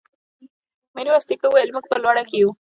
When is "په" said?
1.89-1.97